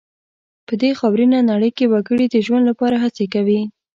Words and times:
په 0.67 0.73
دې 0.81 0.91
خاورینه 0.99 1.39
نړۍ 1.51 1.71
کې 1.77 1.85
وګړي 1.93 2.25
د 2.29 2.35
ژوند 2.45 2.63
لپاره 2.69 2.95
هڅې 3.03 3.25
کوي. 3.33 3.61